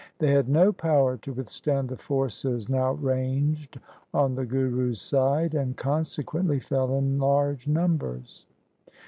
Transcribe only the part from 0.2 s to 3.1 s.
had no power to withstand the forces now